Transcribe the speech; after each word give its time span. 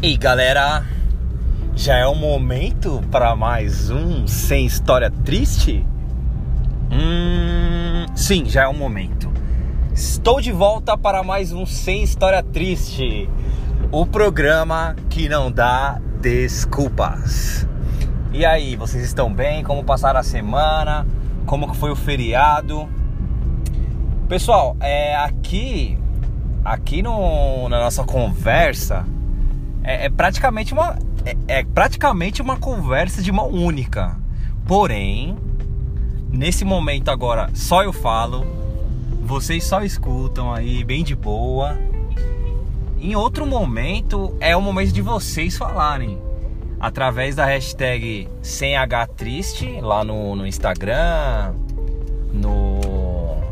E 0.00 0.16
galera, 0.16 0.84
já 1.74 1.96
é 1.96 2.06
o 2.06 2.14
momento 2.14 3.02
para 3.10 3.34
mais 3.34 3.90
um 3.90 4.28
Sem 4.28 4.64
História 4.64 5.10
Triste? 5.10 5.84
Hum, 6.92 8.06
sim, 8.14 8.44
já 8.44 8.62
é 8.62 8.68
o 8.68 8.72
momento. 8.72 9.28
Estou 9.92 10.40
de 10.40 10.52
volta 10.52 10.96
para 10.96 11.24
mais 11.24 11.52
um 11.52 11.66
Sem 11.66 12.04
História 12.04 12.44
Triste, 12.44 13.28
o 13.90 14.06
programa 14.06 14.94
que 15.10 15.28
não 15.28 15.50
dá 15.50 16.00
desculpas. 16.20 17.66
E 18.32 18.46
aí, 18.46 18.76
vocês 18.76 19.02
estão 19.02 19.34
bem? 19.34 19.64
Como 19.64 19.82
passaram 19.82 20.20
a 20.20 20.22
semana? 20.22 21.08
Como 21.44 21.74
foi 21.74 21.90
o 21.90 21.96
feriado? 21.96 22.88
Pessoal, 24.28 24.76
é 24.78 25.16
aqui 25.16 25.98
aqui 26.64 27.02
no, 27.02 27.68
na 27.68 27.80
nossa 27.80 28.04
conversa 28.04 29.04
é, 29.88 30.04
é 30.04 30.10
praticamente 30.10 30.74
uma 30.74 30.98
é, 31.24 31.60
é, 31.60 31.64
praticamente 31.64 32.42
uma 32.42 32.58
conversa 32.58 33.22
de 33.22 33.32
mão 33.32 33.48
única. 33.48 34.16
Porém, 34.66 35.34
nesse 36.30 36.62
momento 36.62 37.10
agora 37.10 37.48
só 37.54 37.82
eu 37.82 37.92
falo, 37.92 38.46
vocês 39.22 39.64
só 39.64 39.82
escutam 39.82 40.52
aí 40.52 40.84
bem 40.84 41.02
de 41.02 41.16
boa. 41.16 41.78
Em 43.00 43.16
outro 43.16 43.46
momento 43.46 44.36
é 44.40 44.54
o 44.54 44.60
momento 44.60 44.92
de 44.92 45.00
vocês 45.00 45.56
falarem 45.56 46.18
através 46.78 47.34
da 47.34 47.46
hashtag 47.46 48.28
sem 48.42 48.74
triste 49.16 49.80
lá 49.80 50.04
no, 50.04 50.36
no 50.36 50.46
Instagram, 50.46 51.54
no, 52.32 52.78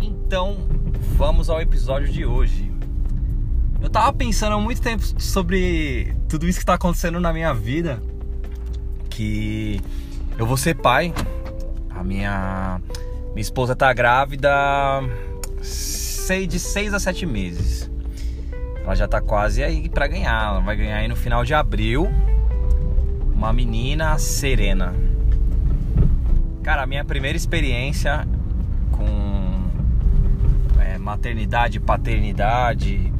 Então, 0.00 0.56
vamos 1.12 1.50
ao 1.50 1.60
episódio 1.60 2.08
de 2.08 2.24
hoje. 2.24 2.72
Eu 3.80 3.90
tava 3.90 4.12
pensando 4.12 4.54
há 4.54 4.60
muito 4.60 4.80
tempo 4.80 5.02
sobre 5.20 6.14
tudo 6.28 6.48
isso 6.48 6.58
que 6.58 6.64
tá 6.64 6.74
acontecendo 6.74 7.20
na 7.20 7.32
minha 7.32 7.52
vida. 7.52 8.02
Que 9.10 9.80
eu 10.38 10.46
vou 10.46 10.56
ser 10.56 10.74
pai. 10.74 11.12
A 11.90 12.02
minha, 12.02 12.80
minha 13.34 13.42
esposa 13.42 13.76
tá 13.76 13.92
grávida 13.92 14.50
sei, 15.60 16.46
de 16.46 16.58
6 16.58 16.94
a 16.94 17.00
7 17.00 17.26
meses. 17.26 17.90
Ela 18.82 18.94
já 18.94 19.06
tá 19.06 19.20
quase 19.20 19.62
aí 19.62 19.88
para 19.88 20.06
ganhar. 20.06 20.48
Ela 20.48 20.60
vai 20.60 20.76
ganhar 20.76 20.96
aí 20.96 21.08
no 21.08 21.16
final 21.16 21.44
de 21.44 21.52
abril. 21.52 22.08
Uma 23.34 23.52
menina 23.52 24.18
serena. 24.18 24.94
Cara, 26.62 26.82
a 26.82 26.86
minha 26.86 27.04
primeira 27.04 27.36
experiência 27.36 28.26
maternidade, 31.02 31.80
paternidade, 31.80 33.12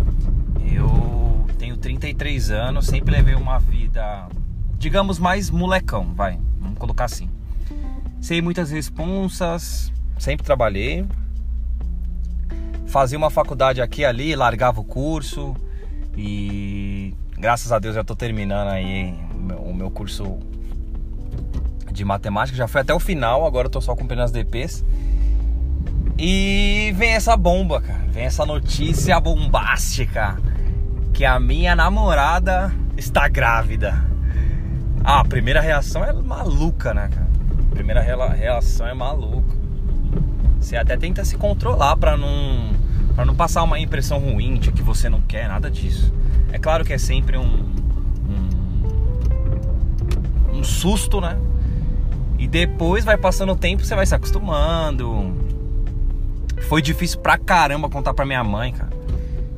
eu 0.74 1.44
tenho 1.58 1.76
33 1.76 2.50
anos, 2.50 2.86
sempre 2.86 3.12
levei 3.12 3.34
uma 3.34 3.58
vida, 3.58 4.28
digamos, 4.78 5.18
mais 5.18 5.50
molecão, 5.50 6.14
vai, 6.14 6.38
vamos 6.60 6.78
colocar 6.78 7.04
assim. 7.04 7.28
Sei 8.20 8.40
muitas 8.40 8.70
responsas, 8.70 9.92
sempre 10.18 10.46
trabalhei, 10.46 11.04
fazia 12.86 13.18
uma 13.18 13.30
faculdade 13.30 13.82
aqui 13.82 14.02
e 14.02 14.04
ali, 14.04 14.36
largava 14.36 14.80
o 14.80 14.84
curso 14.84 15.54
e 16.16 17.14
graças 17.36 17.72
a 17.72 17.78
Deus 17.78 17.96
já 17.96 18.02
estou 18.02 18.14
terminando 18.14 18.68
aí 18.68 19.12
o 19.58 19.74
meu 19.74 19.90
curso 19.90 20.38
de 21.90 22.04
matemática, 22.04 22.56
já 22.56 22.68
foi 22.68 22.80
até 22.80 22.94
o 22.94 23.00
final, 23.00 23.44
agora 23.44 23.68
tô 23.68 23.80
só 23.80 23.94
cumprindo 23.96 24.22
as 24.22 24.30
DPs. 24.30 24.84
E 26.24 26.94
vem 26.94 27.14
essa 27.14 27.36
bomba, 27.36 27.80
cara. 27.80 28.04
Vem 28.12 28.22
essa 28.22 28.46
notícia 28.46 29.18
bombástica 29.18 30.38
que 31.12 31.24
a 31.24 31.40
minha 31.40 31.74
namorada 31.74 32.72
está 32.96 33.26
grávida. 33.26 34.06
Ah, 35.02 35.18
a 35.18 35.24
primeira 35.24 35.60
reação 35.60 36.04
é 36.04 36.12
maluca, 36.12 36.94
né, 36.94 37.10
cara? 37.12 37.28
A 37.72 37.74
primeira 37.74 38.00
reação 38.00 38.86
é 38.86 38.94
maluca. 38.94 39.56
Você 40.60 40.76
até 40.76 40.96
tenta 40.96 41.24
se 41.24 41.36
controlar 41.36 41.96
para 41.96 42.16
não 42.16 42.70
para 43.16 43.24
não 43.24 43.34
passar 43.34 43.64
uma 43.64 43.80
impressão 43.80 44.20
ruim 44.20 44.60
de 44.60 44.70
que 44.70 44.80
você 44.80 45.08
não 45.08 45.22
quer 45.22 45.48
nada 45.48 45.68
disso. 45.68 46.14
É 46.52 46.58
claro 46.58 46.84
que 46.84 46.92
é 46.92 46.98
sempre 46.98 47.36
um 47.36 47.68
um, 50.52 50.58
um 50.58 50.62
susto, 50.62 51.20
né? 51.20 51.36
E 52.38 52.46
depois 52.46 53.04
vai 53.04 53.16
passando 53.16 53.54
o 53.54 53.56
tempo, 53.56 53.84
você 53.84 53.96
vai 53.96 54.06
se 54.06 54.14
acostumando. 54.14 55.51
Foi 56.68 56.80
difícil 56.80 57.20
pra 57.20 57.36
caramba 57.36 57.88
contar 57.88 58.14
pra 58.14 58.24
minha 58.24 58.42
mãe, 58.42 58.72
cara. 58.72 58.90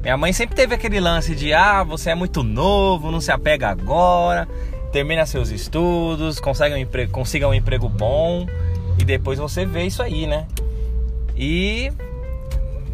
Minha 0.03 0.17
mãe 0.17 0.33
sempre 0.33 0.55
teve 0.55 0.75
aquele 0.75 1.01
lance 1.01 1.35
de: 1.35 1.53
ah, 1.53 1.83
você 1.83 2.11
é 2.11 2.15
muito 2.15 2.43
novo, 2.43 3.11
não 3.11 3.21
se 3.21 3.33
apega 3.33 3.69
agora, 3.69 4.47
termina 4.93 5.25
seus 5.25 5.51
estudos, 5.51 6.39
consegue 6.39 6.75
um 6.75 6.79
emprego, 6.79 7.11
consiga 7.11 7.49
um 7.49 7.55
emprego 7.55 7.89
bom 7.89 8.47
e 8.99 9.05
depois 9.05 9.39
você 9.39 9.65
vê 9.65 9.85
isso 9.85 10.03
aí, 10.03 10.27
né? 10.27 10.47
E 11.37 11.91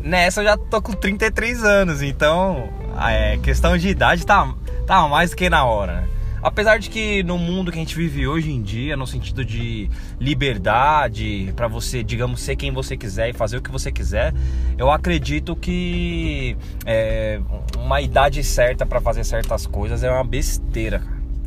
nessa 0.02 0.40
eu 0.40 0.44
já 0.44 0.56
tô 0.56 0.80
com 0.80 0.92
33 0.92 1.64
anos, 1.64 2.00
então 2.00 2.68
é, 3.08 3.38
questão 3.38 3.76
de 3.76 3.88
idade 3.88 4.24
tá, 4.24 4.54
tá 4.86 5.06
mais 5.08 5.30
do 5.30 5.36
que 5.36 5.50
na 5.50 5.64
hora, 5.64 6.02
né? 6.02 6.08
Apesar 6.42 6.78
de 6.78 6.88
que 6.88 7.22
no 7.22 7.36
mundo 7.36 7.70
que 7.70 7.76
a 7.78 7.80
gente 7.80 7.94
vive 7.94 8.26
hoje 8.26 8.50
em 8.50 8.62
dia, 8.62 8.96
no 8.96 9.06
sentido 9.06 9.44
de 9.44 9.90
liberdade, 10.18 11.52
para 11.54 11.68
você, 11.68 12.02
digamos, 12.02 12.40
ser 12.40 12.56
quem 12.56 12.72
você 12.72 12.96
quiser 12.96 13.28
e 13.28 13.32
fazer 13.32 13.58
o 13.58 13.62
que 13.62 13.70
você 13.70 13.92
quiser, 13.92 14.32
eu 14.78 14.90
acredito 14.90 15.54
que 15.54 16.56
é, 16.86 17.40
uma 17.76 18.00
idade 18.00 18.42
certa 18.42 18.86
para 18.86 19.00
fazer 19.00 19.24
certas 19.24 19.66
coisas 19.66 20.02
é 20.02 20.10
uma 20.10 20.24
besteira. 20.24 21.02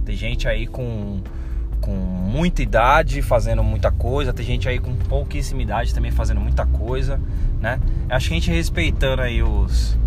Tem 0.05 0.15
gente 0.15 0.47
aí 0.47 0.67
com, 0.67 1.21
com 1.81 1.91
muita 1.91 2.61
idade 2.61 3.23
fazendo 3.23 3.63
muita 3.63 3.91
coisa, 3.91 4.31
tem 4.31 4.45
gente 4.45 4.69
aí 4.69 4.77
com 4.77 4.95
pouquíssima 4.95 5.63
idade 5.63 5.93
também 5.93 6.11
fazendo 6.11 6.39
muita 6.39 6.67
coisa, 6.67 7.19
né? 7.59 7.79
Acho 8.09 8.27
que 8.27 8.33
a 8.35 8.37
gente 8.37 8.51
respeitando 8.51 9.23
aí 9.23 9.41
os 9.41 9.97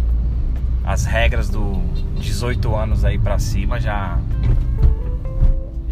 as 0.85 1.05
regras 1.05 1.51
do 1.51 1.83
18 2.21 2.77
anos 2.77 3.05
aí 3.05 3.19
para 3.19 3.41
cima 3.41 3.81
já 3.81 4.21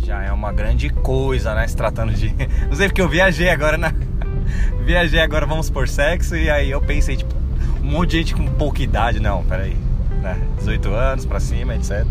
já 0.05 0.23
é 0.23 0.31
uma 0.31 0.53
grande 0.53 0.91
coisa, 0.91 1.55
né? 1.55 1.67
Se 1.67 1.77
tratando 1.77 2.13
de. 2.13 2.35
Não 2.69 2.77
sei 2.77 2.89
porque 2.89 3.01
eu 3.01 3.09
viajei 3.09 3.51
agora, 3.51 3.77
né? 3.77 3.93
Viajei 4.85 5.21
agora, 5.21 5.47
vamos 5.47 5.71
por 5.71 5.89
sexo, 5.89 6.37
e 6.37 6.51
aí 6.51 6.71
eu 6.71 6.81
pensei, 6.81 7.17
tipo, 7.17 7.35
um 7.83 7.91
monte 7.91 8.11
de 8.11 8.19
gente 8.19 8.35
com 8.35 8.47
pouca 8.47 8.83
idade, 8.83 9.19
não, 9.19 9.43
peraí. 9.45 9.77
Né? 10.21 10.39
18 10.59 10.89
anos 10.93 11.27
pra 11.27 11.41
cima, 11.41 11.75
etc. 11.75 12.07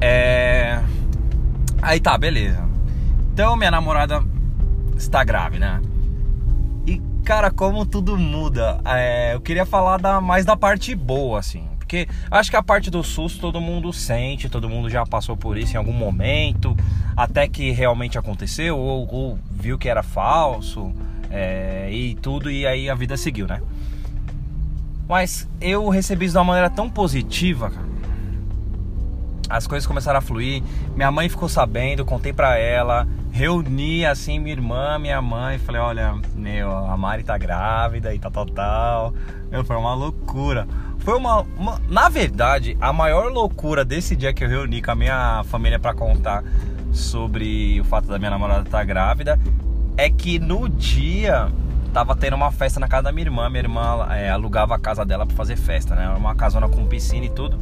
É. 0.00 0.80
Aí 1.82 2.00
tá, 2.00 2.16
beleza. 2.16 2.64
Então 3.32 3.56
minha 3.56 3.70
namorada 3.70 4.22
está 4.96 5.22
grávida, 5.22 5.66
né? 5.66 5.82
E 6.86 7.00
cara, 7.22 7.50
como 7.50 7.84
tudo 7.84 8.16
muda. 8.16 8.80
É... 8.84 9.34
Eu 9.34 9.40
queria 9.40 9.66
falar 9.66 9.98
da... 9.98 10.20
mais 10.20 10.44
da 10.44 10.56
parte 10.56 10.94
boa, 10.94 11.38
assim. 11.38 11.65
Porque 11.86 12.08
acho 12.28 12.50
que 12.50 12.56
a 12.56 12.62
parte 12.64 12.90
do 12.90 13.00
susto 13.04 13.40
todo 13.40 13.60
mundo 13.60 13.92
sente, 13.92 14.48
todo 14.48 14.68
mundo 14.68 14.90
já 14.90 15.06
passou 15.06 15.36
por 15.36 15.56
isso 15.56 15.74
em 15.74 15.76
algum 15.76 15.92
momento, 15.92 16.76
até 17.16 17.46
que 17.46 17.70
realmente 17.70 18.18
aconteceu, 18.18 18.76
ou, 18.76 19.08
ou 19.08 19.38
viu 19.48 19.78
que 19.78 19.88
era 19.88 20.02
falso, 20.02 20.92
é, 21.30 21.88
e 21.92 22.16
tudo, 22.16 22.50
e 22.50 22.66
aí 22.66 22.90
a 22.90 22.94
vida 22.96 23.16
seguiu, 23.16 23.46
né? 23.46 23.62
Mas 25.08 25.48
eu 25.60 25.88
recebi 25.88 26.24
isso 26.24 26.32
de 26.32 26.38
uma 26.38 26.44
maneira 26.44 26.68
tão 26.68 26.90
positiva, 26.90 27.70
cara. 27.70 27.86
As 29.48 29.64
coisas 29.68 29.86
começaram 29.86 30.18
a 30.18 30.20
fluir. 30.20 30.64
Minha 30.96 31.12
mãe 31.12 31.28
ficou 31.28 31.48
sabendo, 31.48 32.04
contei 32.04 32.32
pra 32.32 32.58
ela. 32.58 33.06
Reuni 33.30 34.04
assim 34.04 34.40
minha 34.40 34.56
irmã, 34.56 34.98
minha 34.98 35.22
mãe. 35.22 35.56
Falei: 35.58 35.80
Olha, 35.80 36.16
meu, 36.34 36.68
a 36.68 36.96
Mari 36.96 37.22
tá 37.22 37.38
grávida 37.38 38.12
e 38.12 38.18
tal, 38.18 38.32
tal, 38.32 38.46
tal. 38.46 39.14
Meu, 39.48 39.64
foi 39.64 39.76
uma 39.76 39.94
loucura. 39.94 40.66
Foi 41.06 41.16
uma, 41.16 41.42
uma, 41.56 41.80
Na 41.88 42.08
verdade, 42.08 42.76
a 42.80 42.92
maior 42.92 43.30
loucura 43.30 43.84
desse 43.84 44.16
dia 44.16 44.32
que 44.32 44.42
eu 44.42 44.48
reuni 44.48 44.82
com 44.82 44.90
a 44.90 44.94
minha 44.96 45.44
família 45.44 45.78
para 45.78 45.94
contar 45.94 46.42
sobre 46.92 47.80
o 47.80 47.84
fato 47.84 48.08
da 48.08 48.18
minha 48.18 48.32
namorada 48.32 48.62
estar 48.62 48.78
tá 48.78 48.84
grávida 48.84 49.38
é 49.96 50.10
que 50.10 50.40
no 50.40 50.68
dia 50.68 51.48
tava 51.92 52.16
tendo 52.16 52.34
uma 52.34 52.50
festa 52.50 52.80
na 52.80 52.88
casa 52.88 53.04
da 53.04 53.12
minha 53.12 53.24
irmã. 53.24 53.48
Minha 53.48 53.62
irmã 53.62 54.04
é, 54.10 54.30
alugava 54.30 54.74
a 54.74 54.80
casa 54.80 55.04
dela 55.04 55.24
para 55.24 55.36
fazer 55.36 55.54
festa, 55.54 55.94
né? 55.94 56.06
Era 56.06 56.16
uma 56.16 56.34
casona 56.34 56.68
com 56.68 56.84
piscina 56.86 57.24
e 57.24 57.30
tudo. 57.30 57.56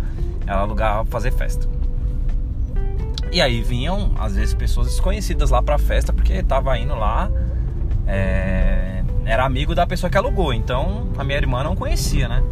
Ela 0.47 0.63
alugava 0.63 1.03
pra 1.05 1.13
fazer 1.13 1.31
festa. 1.31 1.69
E 3.31 3.43
aí 3.43 3.61
vinham, 3.61 4.13
às 4.19 4.37
vezes, 4.37 4.55
pessoas 4.55 4.87
desconhecidas 4.87 5.51
lá 5.51 5.61
pra 5.61 5.77
festa, 5.77 6.15
porque 6.15 6.43
tava 6.43 6.79
indo 6.79 6.95
lá. 6.95 7.31
É, 8.07 9.05
era 9.27 9.45
amigo 9.45 9.75
da 9.75 9.87
pessoa 9.87 10.09
que 10.09 10.17
alugou, 10.17 10.55
então 10.55 11.09
a 11.19 11.23
minha 11.23 11.37
irmã 11.37 11.63
não 11.63 11.77
conhecia, 11.77 12.27
né? 12.27 12.43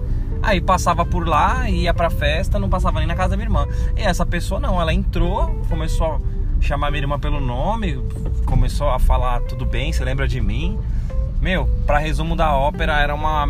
Aí 0.43 0.61
passava 0.61 1.07
por 1.07 1.29
lá, 1.29 1.71
ia 1.71 1.95
pra 1.95 2.11
festa, 2.11 2.59
não 2.59 2.69
passava 2.69 2.99
nem 2.99 3.07
na 3.07 3.15
casa 3.15 3.31
da 3.31 3.37
minha 3.37 3.47
irmã. 3.47 3.67
E 3.97 4.01
essa 4.01 4.27
pessoa 4.27 4.59
não, 4.59 4.81
ela 4.81 4.93
entrou, 4.93 5.63
começou 5.69 6.15
a 6.15 6.21
chamar 6.61 6.91
minha 6.91 7.05
irmã 7.05 7.19
pelo 7.19 7.41
nome, 7.41 8.03
começou 8.45 8.91
a 8.91 8.99
falar 8.99 9.41
tudo 9.43 9.65
bem, 9.65 9.93
você 9.93 10.05
lembra 10.05 10.27
de 10.27 10.41
mim? 10.41 10.79
Meu, 11.41 11.69
para 11.87 11.99
resumo 11.99 12.35
da 12.35 12.57
ópera, 12.57 13.01
era 13.01 13.15
uma, 13.15 13.45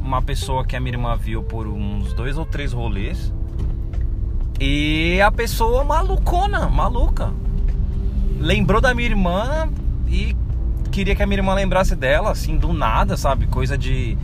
uma 0.00 0.22
pessoa 0.22 0.64
que 0.64 0.76
a 0.76 0.80
minha 0.80 0.94
irmã 0.94 1.16
viu 1.16 1.42
por 1.42 1.66
uns 1.66 2.12
dois 2.12 2.38
ou 2.38 2.46
três 2.46 2.72
rolês. 2.72 3.32
E 4.60 5.20
a 5.20 5.30
pessoa 5.30 5.84
malucona, 5.84 6.68
maluca. 6.68 7.32
Lembrou 8.38 8.80
da 8.80 8.94
minha 8.94 9.08
irmã 9.08 9.68
e 10.08 10.34
queria 10.90 11.14
que 11.14 11.22
a 11.22 11.26
minha 11.26 11.38
irmã 11.38 11.54
lembrasse 11.54 11.94
dela, 11.94 12.30
assim, 12.30 12.56
do 12.56 12.72
nada, 12.72 13.16
sabe? 13.16 13.46
Coisa 13.46 13.76
de 13.76 14.16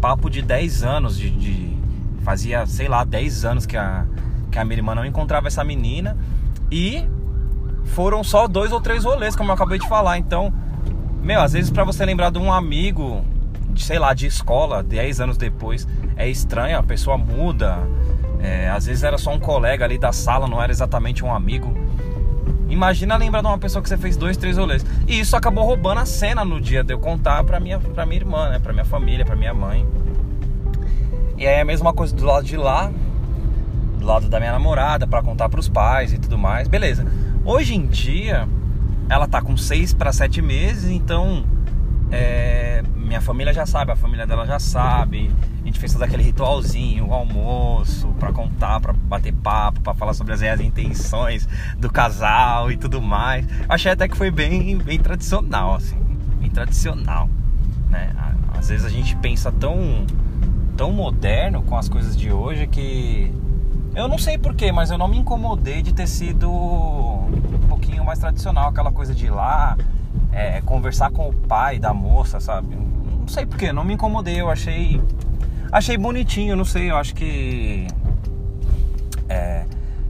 papo 0.00 0.30
de 0.30 0.42
10 0.42 0.82
anos, 0.82 1.16
de, 1.16 1.30
de, 1.30 1.76
fazia, 2.22 2.66
sei 2.66 2.88
lá, 2.88 3.04
10 3.04 3.44
anos 3.44 3.66
que 3.66 3.76
a, 3.76 4.06
que 4.50 4.58
a 4.58 4.64
minha 4.64 4.78
irmã 4.78 4.94
não 4.94 5.04
encontrava 5.04 5.48
essa 5.48 5.62
menina. 5.62 6.16
E 6.70 7.06
foram 7.84 8.22
só 8.22 8.46
dois 8.46 8.72
ou 8.72 8.80
três 8.80 9.04
rolês, 9.04 9.36
como 9.36 9.50
eu 9.50 9.54
acabei 9.54 9.78
de 9.78 9.88
falar. 9.88 10.18
Então, 10.18 10.52
meu, 11.22 11.40
às 11.40 11.52
vezes 11.52 11.70
para 11.70 11.84
você 11.84 12.04
lembrar 12.04 12.30
de 12.30 12.38
um 12.38 12.52
amigo, 12.52 13.24
de, 13.70 13.84
sei 13.84 13.98
lá, 13.98 14.14
de 14.14 14.26
escola, 14.26 14.82
10 14.82 15.20
anos 15.20 15.36
depois, 15.36 15.86
é 16.16 16.28
estranho, 16.28 16.78
a 16.78 16.82
pessoa 16.82 17.18
muda. 17.18 17.78
É, 18.42 18.70
às 18.70 18.86
vezes 18.86 19.04
era 19.04 19.18
só 19.18 19.34
um 19.34 19.38
colega 19.38 19.84
ali 19.84 19.98
da 19.98 20.12
sala, 20.12 20.48
não 20.48 20.62
era 20.62 20.72
exatamente 20.72 21.24
um 21.24 21.32
amigo. 21.32 21.74
Imagina 22.70 23.16
lembrar 23.16 23.40
de 23.40 23.48
uma 23.48 23.58
pessoa 23.58 23.82
que 23.82 23.88
você 23.88 23.98
fez 23.98 24.16
dois, 24.16 24.36
três 24.36 24.56
rolês. 24.56 24.86
E 25.06 25.18
isso 25.18 25.36
acabou 25.36 25.64
roubando 25.64 25.98
a 25.98 26.06
cena 26.06 26.44
no 26.44 26.60
dia 26.60 26.84
de 26.84 26.94
eu 26.94 26.98
contar 26.98 27.42
pra 27.42 27.58
minha, 27.58 27.78
pra 27.78 28.06
minha 28.06 28.20
irmã, 28.20 28.48
né? 28.48 28.58
Pra 28.60 28.72
minha 28.72 28.84
família, 28.84 29.24
pra 29.24 29.34
minha 29.34 29.52
mãe. 29.52 29.86
E 31.36 31.46
aí 31.46 31.60
a 31.60 31.64
mesma 31.64 31.92
coisa 31.92 32.14
do 32.14 32.24
lado 32.24 32.44
de 32.44 32.56
lá, 32.56 32.92
do 33.98 34.06
lado 34.06 34.28
da 34.28 34.38
minha 34.38 34.52
namorada, 34.52 35.06
para 35.06 35.20
contar 35.22 35.48
pros 35.48 35.68
pais 35.68 36.12
e 36.12 36.18
tudo 36.18 36.38
mais. 36.38 36.68
Beleza. 36.68 37.04
Hoje 37.44 37.74
em 37.74 37.86
dia, 37.86 38.48
ela 39.08 39.26
tá 39.26 39.42
com 39.42 39.56
seis 39.56 39.92
para 39.92 40.12
sete 40.12 40.40
meses, 40.40 40.90
então 40.90 41.44
é, 42.12 42.69
minha 43.10 43.20
família 43.20 43.52
já 43.52 43.66
sabe, 43.66 43.90
a 43.90 43.96
família 43.96 44.24
dela 44.24 44.46
já 44.46 44.60
sabe. 44.60 45.34
A 45.60 45.66
gente 45.66 45.80
fez 45.80 45.92
todo 45.92 46.04
aquele 46.04 46.22
ritualzinho, 46.22 47.08
o 47.08 47.12
almoço, 47.12 48.06
para 48.20 48.32
contar, 48.32 48.78
para 48.78 48.92
bater 48.92 49.32
papo, 49.32 49.80
para 49.80 49.92
falar 49.94 50.14
sobre 50.14 50.32
as 50.32 50.40
reais 50.40 50.60
intenções 50.60 51.48
do 51.76 51.90
casal 51.90 52.70
e 52.70 52.76
tudo 52.76 53.02
mais. 53.02 53.44
Achei 53.68 53.90
até 53.90 54.06
que 54.06 54.16
foi 54.16 54.30
bem, 54.30 54.78
bem 54.78 54.96
tradicional, 55.00 55.74
assim, 55.74 55.98
bem 56.38 56.48
tradicional, 56.50 57.28
né? 57.88 58.14
Às 58.56 58.68
vezes 58.68 58.86
a 58.86 58.88
gente 58.88 59.16
pensa 59.16 59.50
tão, 59.50 60.06
tão 60.76 60.92
moderno 60.92 61.62
com 61.62 61.76
as 61.76 61.88
coisas 61.88 62.16
de 62.16 62.30
hoje 62.30 62.68
que 62.68 63.34
eu 63.92 64.06
não 64.06 64.18
sei 64.18 64.38
porquê, 64.38 64.70
mas 64.70 64.92
eu 64.92 64.96
não 64.96 65.08
me 65.08 65.18
incomodei 65.18 65.82
de 65.82 65.92
ter 65.92 66.06
sido 66.06 66.48
um 66.48 67.66
pouquinho 67.68 68.04
mais 68.04 68.20
tradicional, 68.20 68.68
aquela 68.68 68.92
coisa 68.92 69.12
de 69.12 69.26
ir 69.26 69.30
lá, 69.30 69.76
é, 70.30 70.60
conversar 70.60 71.10
com 71.10 71.28
o 71.28 71.32
pai 71.32 71.80
da 71.80 71.92
moça, 71.92 72.38
sabe? 72.38 72.78
Não 73.30 73.34
sei 73.34 73.46
porquê, 73.46 73.72
não 73.72 73.84
me 73.84 73.94
incomodei, 73.94 74.40
eu 74.40 74.50
achei. 74.50 75.00
Achei 75.70 75.96
bonitinho, 75.96 76.56
não 76.56 76.64
sei, 76.64 76.90
eu 76.90 76.96
acho 76.96 77.14
que. 77.14 77.86
É, 79.28 79.64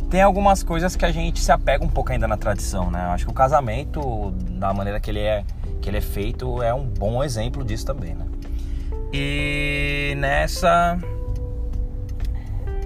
tem 0.09 0.23
algumas 0.23 0.63
coisas 0.63 0.97
que 0.97 1.05
a 1.05 1.13
gente 1.13 1.39
se 1.39 1.53
apega 1.53 1.85
um 1.85 1.89
pouco 1.89 2.11
ainda 2.13 2.27
na 2.27 2.39
tradição, 2.39 2.91
né? 2.91 3.05
Eu 3.05 3.11
acho 3.11 3.27
que 3.27 3.31
o 3.31 3.35
casamento, 3.35 4.31
da 4.53 4.73
maneira 4.73 4.99
que 4.99 5.11
ele 5.11 5.21
é, 5.21 5.45
que 5.83 5.91
ele 5.91 5.99
é 5.99 6.01
feito, 6.01 6.63
é 6.63 6.73
um 6.73 6.87
bom 6.87 7.23
exemplo 7.23 7.63
disso 7.63 7.85
também, 7.85 8.15
né? 8.15 8.25
E 9.13 10.15
nessa 10.17 10.97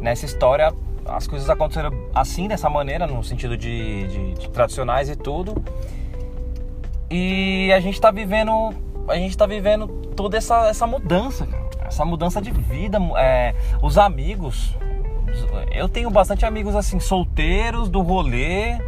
nessa 0.01 0.27
história 0.27 0.75
as 1.07 1.29
coisas 1.29 1.49
aconteceram 1.49 1.93
assim, 2.13 2.49
dessa 2.49 2.69
maneira, 2.69 3.07
no 3.07 3.23
sentido 3.23 3.57
de, 3.57 4.09
de, 4.09 4.35
de 4.35 4.51
tradicionais 4.51 5.09
e 5.09 5.15
tudo. 5.15 5.63
E 7.09 7.73
a 7.73 7.79
gente 7.79 8.01
tá 8.01 8.11
vivendo. 8.11 8.75
A 9.09 9.17
gente 9.17 9.37
tá 9.37 9.47
vivendo 9.47 9.87
toda 10.17 10.37
essa, 10.37 10.69
essa 10.69 10.87
mudança, 10.87 11.47
cara. 11.47 11.65
Essa 11.87 12.05
mudança 12.05 12.41
de 12.41 12.51
vida. 12.51 12.99
É, 13.17 13.55
os 13.83 13.99
amigos. 13.99 14.77
Eu 15.73 15.89
tenho 15.89 16.11
bastante 16.11 16.47
amigos 16.47 16.75
assim, 16.77 16.99
solteiros 17.01 17.89
do 17.89 18.01
rolê. 18.01 18.79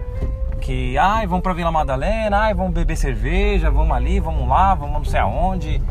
Que, 0.61 0.97
ai, 0.97 1.27
vamos 1.27 1.43
pra 1.43 1.53
Vila 1.53 1.71
Madalena, 1.71 2.39
ai, 2.39 2.55
vamos 2.55 2.73
beber 2.73 2.97
cerveja, 2.97 3.71
vamos 3.71 3.95
ali, 3.95 4.19
vamos 4.19 4.49
lá, 4.49 4.75
vamos 4.75 4.95
não 4.95 5.05
sei 5.05 5.21
aonde. 5.21 5.83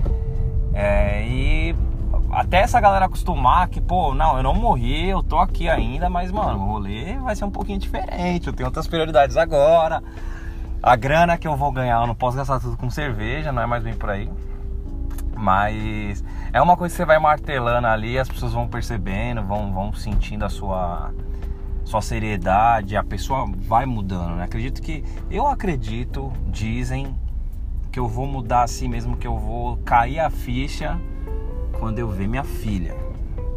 É, 0.74 1.24
e 1.26 1.76
até 2.32 2.58
essa 2.58 2.82
galera 2.82 3.06
acostumar 3.06 3.70
que, 3.70 3.80
pô, 3.80 4.14
não, 4.14 4.36
eu 4.36 4.44
não 4.44 4.54
morri, 4.54 5.10
eu 5.10 5.24
tô 5.24 5.38
aqui 5.38 5.70
ainda, 5.70 6.10
mas, 6.10 6.32
mano, 6.32 6.60
o 6.60 6.66
rolê 6.66 7.18
vai 7.20 7.36
ser 7.36 7.46
um 7.46 7.52
pouquinho 7.52 7.80
diferente. 7.80 8.48
Eu 8.48 8.54
tenho 8.54 8.68
outras 8.68 8.88
prioridades 8.88 9.38
agora. 9.38 10.04
A 10.86 10.96
grana 10.96 11.36
que 11.36 11.48
eu 11.48 11.56
vou 11.56 11.72
ganhar, 11.72 12.00
eu 12.00 12.06
não 12.06 12.14
posso 12.14 12.38
gastar 12.38 12.60
tudo 12.60 12.78
com 12.78 12.92
cerveja, 12.92 13.52
não 13.52 13.60
é 13.60 13.66
mais 13.66 13.82
bem 13.82 13.96
por 13.96 14.08
aí. 14.08 14.30
Mas 15.36 16.24
é 16.54 16.62
uma 16.62 16.78
coisa 16.78 16.94
que 16.94 16.98
você 16.98 17.06
vai 17.06 17.18
martelando 17.18 17.88
ali, 17.88 18.20
as 18.20 18.30
pessoas 18.30 18.54
vão 18.54 18.68
percebendo, 18.68 19.42
vão, 19.42 19.74
vão 19.74 19.92
sentindo 19.94 20.46
a 20.46 20.50
sua, 20.50 21.12
sua 21.84 22.04
seriedade, 22.04 22.96
a 22.96 23.04
pessoa 23.04 23.48
vai 23.68 23.88
mudando, 23.88 24.36
né? 24.36 24.44
Acredito 24.44 24.80
que. 24.80 25.04
Eu 25.28 25.48
acredito, 25.48 26.32
dizem, 26.50 27.16
que 27.92 28.00
eu 28.00 28.08
vou 28.08 28.28
mudar 28.28 28.62
assim 28.62 28.88
mesmo, 28.88 29.18
que 29.18 29.26
eu 29.26 29.40
vou 29.40 29.78
cair 29.78 30.20
a 30.20 30.30
ficha 30.30 31.02
quando 31.80 31.98
eu 31.98 32.08
ver 32.10 32.28
minha 32.28 32.44
filha, 32.44 32.96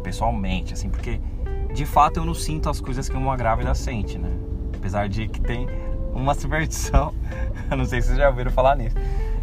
pessoalmente, 0.01 0.73
assim, 0.73 0.89
porque 0.89 1.21
de 1.75 1.85
fato 1.85 2.17
eu 2.17 2.25
não 2.25 2.33
sinto 2.33 2.71
as 2.71 2.81
coisas 2.81 3.07
que 3.07 3.15
uma 3.15 3.37
grávida 3.37 3.75
sente, 3.75 4.17
né? 4.17 4.31
Apesar 4.75 5.07
de 5.07 5.27
que 5.27 5.39
tem 5.39 5.67
uma 6.19 6.33
superstição, 6.33 7.13
eu 7.69 7.77
não 7.77 7.85
sei 7.85 8.01
se 8.01 8.07
vocês 8.07 8.19
já 8.19 8.29
ouviram 8.29 8.51
falar 8.51 8.75
nisso, 8.75 8.95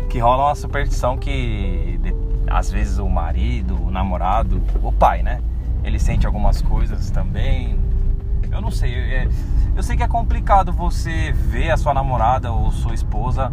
que 0.09 0.19
rola 0.19 0.47
uma 0.47 0.55
superstição 0.55 1.17
que 1.17 1.99
às 2.47 2.71
vezes 2.71 2.99
o 2.99 3.09
marido, 3.09 3.77
o 3.83 3.91
namorado, 3.91 4.63
o 4.83 4.93
pai, 4.93 5.23
né? 5.23 5.41
Ele 5.83 5.99
sente 5.99 6.27
algumas 6.27 6.63
coisas 6.63 7.11
também. 7.11 7.79
Eu 8.51 8.61
não 8.61 8.71
sei, 8.71 8.95
é, 8.95 9.29
eu 9.75 9.83
sei 9.83 9.97
que 9.97 10.03
é 10.03 10.09
complicado 10.09 10.73
você 10.73 11.33
ver 11.33 11.71
a 11.71 11.77
sua 11.77 11.93
namorada 11.93 12.53
ou 12.53 12.71
sua 12.71 12.95
esposa 12.95 13.53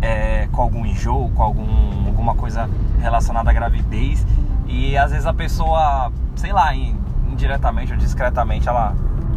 é, 0.00 0.46
com 0.52 0.62
algum 0.62 0.84
enjoo, 0.84 1.30
com 1.30 1.42
algum, 1.42 2.06
alguma 2.06 2.34
coisa 2.34 2.68
relacionada 3.00 3.50
à 3.50 3.52
gravidez 3.52 4.24
e 4.66 4.96
às 4.96 5.10
vezes 5.10 5.26
a 5.26 5.32
pessoa, 5.32 6.12
sei 6.36 6.52
lá, 6.52 6.74
indiretamente 6.74 7.92
ou 7.92 7.98
discretamente, 7.98 8.68
ela 8.68 8.94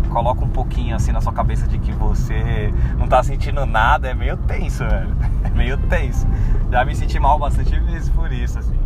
coloca 0.08 0.44
um 0.44 0.50
pouquinho 0.50 0.96
assim 0.96 1.12
na 1.12 1.22
sua 1.22 1.34
cabeça 1.34 1.68
de 1.68 1.78
que 1.78 1.92
você 1.92 2.74
não 2.98 3.08
tá 3.08 3.22
sentindo 3.24 3.66
nada, 3.66 4.10
é 4.10 4.14
meio 4.14 4.38
tenso, 4.38 4.86
velho. 4.86 5.16
É 5.44 5.50
meio 5.50 5.78
tenso. 5.78 6.28
Já 6.72 6.84
me 6.84 6.96
senti 6.96 7.20
mal 7.20 7.40
bastante 7.40 7.80
vezes 7.80 8.10
por 8.10 8.32
isso, 8.32 8.60
assim. 8.60 8.78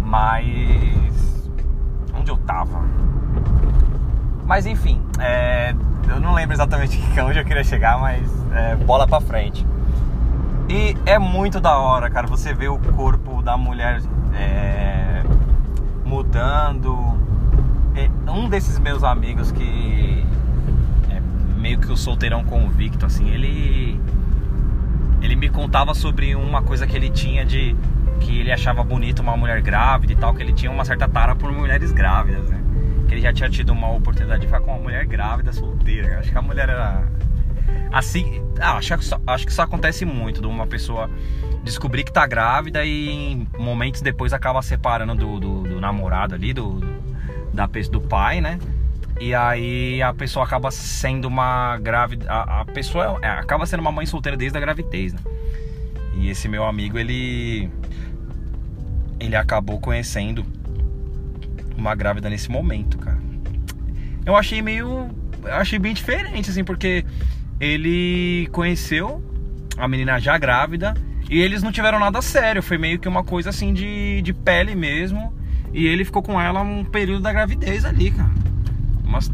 Mas. 0.00 1.50
Onde 2.18 2.30
eu 2.30 2.36
tava? 2.38 2.82
Mas 4.46 4.64
enfim, 4.64 5.02
é... 5.18 5.74
eu 6.08 6.20
não 6.20 6.32
lembro 6.32 6.54
exatamente 6.54 7.02
onde 7.20 7.38
eu 7.38 7.44
queria 7.44 7.64
chegar, 7.64 7.98
mas 7.98 8.28
é... 8.52 8.76
bola 8.76 9.06
pra 9.06 9.20
frente. 9.20 9.66
E 10.68 10.96
é 11.04 11.18
muito 11.18 11.60
da 11.60 11.78
hora, 11.78 12.08
cara, 12.10 12.26
você 12.26 12.54
vê 12.54 12.68
o 12.68 12.78
corpo 12.78 13.42
da 13.42 13.56
mulher. 13.56 14.00
É 14.34 14.96
mudando. 16.06 16.96
Um 18.28 18.48
desses 18.48 18.78
meus 18.78 19.02
amigos 19.02 19.50
que 19.50 19.62
é 19.62 20.15
meio 21.66 21.80
que 21.80 21.90
o 21.90 21.96
solteirão 21.96 22.44
convicto, 22.44 23.04
assim, 23.04 23.28
ele. 23.30 24.00
Ele 25.20 25.34
me 25.34 25.48
contava 25.48 25.94
sobre 25.94 26.36
uma 26.36 26.62
coisa 26.62 26.86
que 26.86 26.96
ele 26.96 27.10
tinha 27.10 27.44
de. 27.44 27.74
que 28.20 28.38
ele 28.38 28.52
achava 28.52 28.84
bonito 28.84 29.20
uma 29.20 29.36
mulher 29.36 29.60
grávida 29.60 30.12
e 30.12 30.16
tal, 30.16 30.32
que 30.32 30.42
ele 30.42 30.52
tinha 30.52 30.70
uma 30.70 30.84
certa 30.84 31.08
tara 31.08 31.34
por 31.34 31.50
mulheres 31.50 31.90
grávidas, 31.90 32.48
né? 32.48 32.62
Que 33.08 33.14
ele 33.14 33.20
já 33.20 33.32
tinha 33.32 33.50
tido 33.50 33.70
uma 33.70 33.90
oportunidade 33.90 34.42
de 34.42 34.46
ficar 34.46 34.60
com 34.60 34.70
uma 34.70 34.80
mulher 34.80 35.04
grávida 35.06 35.52
solteira. 35.52 36.20
Acho 36.20 36.30
que 36.30 36.38
a 36.38 36.42
mulher 36.42 36.68
era. 36.68 37.02
Assim. 37.92 38.40
Ah, 38.60 38.76
acho, 38.76 38.94
acho 39.26 39.46
que 39.46 39.50
isso 39.50 39.62
acontece 39.62 40.04
muito 40.04 40.40
de 40.40 40.46
uma 40.46 40.66
pessoa 40.66 41.10
descobrir 41.64 42.04
que 42.04 42.12
tá 42.12 42.24
grávida 42.28 42.84
e 42.84 43.44
momentos 43.58 44.00
depois 44.00 44.32
acaba 44.32 44.62
separando 44.62 45.16
do, 45.16 45.40
do, 45.40 45.62
do 45.64 45.80
namorado 45.80 46.36
ali, 46.36 46.52
do, 46.52 46.78
da, 47.52 47.66
do 47.66 48.00
pai, 48.00 48.40
né? 48.40 48.58
E 49.18 49.34
aí 49.34 50.02
a 50.02 50.12
pessoa 50.12 50.44
acaba 50.44 50.70
sendo 50.70 51.26
uma 51.26 51.78
grávida. 51.78 52.30
A, 52.30 52.64
pessoa 52.64 53.18
é, 53.22 53.28
acaba 53.28 53.64
sendo 53.64 53.80
uma 53.80 53.92
mãe 53.92 54.04
solteira 54.04 54.36
desde 54.36 54.58
a 54.58 54.60
gravidez, 54.60 55.12
né? 55.14 55.20
E 56.18 56.28
esse 56.28 56.48
meu 56.48 56.64
amigo, 56.64 56.98
ele. 56.98 57.70
ele 59.18 59.36
acabou 59.36 59.80
conhecendo 59.80 60.44
uma 61.76 61.94
grávida 61.94 62.28
nesse 62.28 62.50
momento, 62.50 62.98
cara. 62.98 63.18
Eu 64.24 64.36
achei 64.36 64.60
meio. 64.60 65.08
Eu 65.42 65.54
achei 65.54 65.78
bem 65.78 65.94
diferente, 65.94 66.50
assim, 66.50 66.64
porque 66.64 67.04
ele 67.58 68.48
conheceu 68.52 69.22
a 69.78 69.86
menina 69.88 70.18
já 70.18 70.36
grávida 70.36 70.94
e 71.30 71.40
eles 71.40 71.62
não 71.62 71.72
tiveram 71.72 71.98
nada 71.98 72.20
sério. 72.20 72.62
Foi 72.62 72.76
meio 72.76 72.98
que 72.98 73.08
uma 73.08 73.24
coisa 73.24 73.50
assim 73.50 73.72
de, 73.72 74.20
de 74.22 74.32
pele 74.34 74.74
mesmo. 74.74 75.34
E 75.72 75.86
ele 75.86 76.04
ficou 76.04 76.22
com 76.22 76.40
ela 76.40 76.60
um 76.60 76.84
período 76.84 77.22
da 77.22 77.32
gravidez 77.32 77.84
ali, 77.84 78.10
cara. 78.10 78.45
Mas 79.06 79.30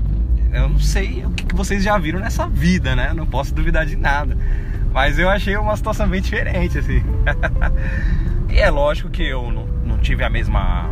eu 0.52 0.69
não 0.69 0.79
sei 0.79 1.25
o 1.25 1.31
que, 1.31 1.55
vocês 1.55 1.83
já 1.83 1.97
viram 1.99 2.21
nessa 2.21 2.47
vida, 2.47 2.95
né? 2.95 3.12
Não 3.14 3.26
posso 3.26 3.55
duvidar 3.55 3.87
de 3.87 3.97
nada. 3.97 4.37
Mas 4.93 5.19
eu 5.19 5.29
achei 5.31 5.57
uma 5.57 5.75
situação 5.76 6.07
bem 6.07 6.21
diferente, 6.21 6.79
assim. 6.79 7.02
e 8.50 8.59
é 8.59 8.71
lógico 8.71 9.09
que 9.09 9.23
eu 9.23 9.50
não, 9.50 9.67
não 9.85 9.99
tive 9.99 10.23
a 10.23 10.29
mesma. 10.29 10.91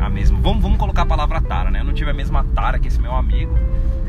A 0.00 0.08
mesma. 0.08 0.38
Vamos, 0.40 0.62
vamos 0.62 0.78
colocar 0.78 1.02
a 1.02 1.06
palavra 1.06 1.40
tara, 1.40 1.70
né? 1.70 1.80
Eu 1.80 1.84
não 1.84 1.92
tive 1.92 2.10
a 2.10 2.14
mesma 2.14 2.44
tara 2.54 2.78
que 2.78 2.88
esse 2.88 3.00
meu 3.00 3.14
amigo. 3.14 3.58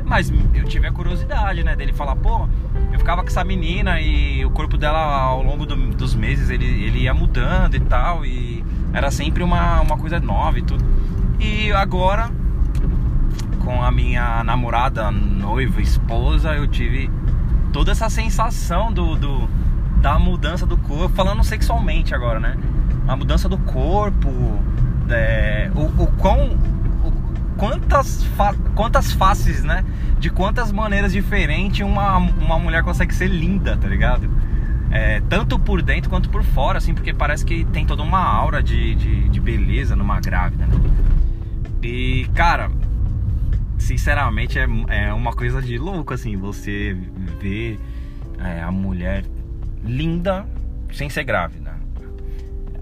Mas 0.06 0.32
eu 0.54 0.66
tive 0.66 0.86
a 0.86 0.92
curiosidade, 0.92 1.64
né? 1.64 1.76
Dele 1.76 1.94
falar, 1.94 2.16
pô, 2.16 2.48
eu 2.92 3.00
ficava 3.00 3.22
com 3.24 3.30
essa 3.30 3.44
menina 3.44 4.00
e 4.00 4.46
o 4.46 4.52
corpo 4.52 4.78
dela 4.78 5.00
ao 5.00 5.42
longo 5.42 5.66
do, 5.66 5.76
dos 5.76 6.14
meses 6.14 6.50
ele, 6.50 6.66
ele 6.66 7.00
ia 7.00 7.14
mudando 7.14 7.76
e 7.76 7.80
tal. 7.80 8.26
E 8.26 8.64
era 8.94 9.10
sempre 9.10 9.42
uma, 9.42 9.82
uma 9.82 9.98
coisa 9.98 10.20
nova 10.20 10.60
e 10.60 10.62
tudo. 10.62 10.84
E 11.40 11.72
agora, 11.72 12.30
com 13.64 13.82
a 13.82 13.92
minha 13.92 14.44
namorada, 14.44 15.10
noiva, 15.10 15.82
esposa, 15.82 16.54
eu 16.54 16.68
tive 16.68 17.10
toda 17.72 17.92
essa 17.92 18.10
sensação 18.10 18.92
do, 18.92 19.16
do 19.16 19.50
da 20.02 20.20
mudança 20.20 20.66
do 20.66 20.78
corpo, 20.78 21.16
falando 21.16 21.44
sexualmente 21.44 22.14
agora, 22.14 22.40
né? 22.40 22.58
A 23.08 23.16
mudança 23.16 23.48
do 23.48 23.58
corpo, 23.58 24.30
é, 25.10 25.72
o, 25.74 26.04
o 26.04 26.08
quão, 26.18 26.50
o, 27.06 27.12
quantas, 27.58 28.24
fa, 28.36 28.54
quantas 28.76 29.14
faces, 29.14 29.64
né? 29.64 29.86
De 30.20 30.30
quantas 30.30 30.74
maneiras 30.74 31.14
diferentes 31.14 31.86
uma, 31.86 32.18
uma 32.18 32.60
mulher 32.60 32.84
consegue 32.84 33.16
ser 33.16 33.28
linda, 33.28 33.78
tá 33.78 33.88
ligado? 33.88 34.30
É, 34.92 35.22
tanto 35.30 35.58
por 35.58 35.82
dentro 35.82 36.10
quanto 36.10 36.30
por 36.30 36.44
fora, 36.44 36.78
assim, 36.78 36.94
porque 36.94 37.14
parece 37.14 37.46
que 37.46 37.64
tem 37.66 37.86
toda 37.86 38.04
uma 38.04 38.20
aura 38.20 38.62
de, 38.62 38.94
de, 38.96 39.30
de 39.30 39.40
beleza 39.40 39.96
numa 39.96 40.20
grávida, 40.20 40.66
né? 40.66 40.76
E, 41.82 42.30
cara, 42.34 42.70
sinceramente 43.84 44.58
é, 44.58 44.68
é 44.88 45.14
uma 45.14 45.34
coisa 45.34 45.62
de 45.62 45.78
louco, 45.78 46.14
assim, 46.14 46.38
você 46.38 46.98
ver 47.40 47.80
é, 48.40 48.62
a 48.62 48.72
mulher 48.72 49.26
linda 49.84 50.46
sem 50.92 51.10
ser 51.10 51.24
grávida. 51.24 51.74